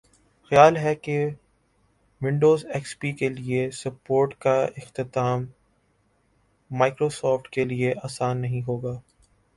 [0.51, 1.17] خیال ہے کہ
[2.21, 5.45] ونڈوز ایکس پی کے لئے سپورٹ کااختتام
[6.71, 8.99] مائیکروسافٹ کے لئے آسان نہیں ہوگا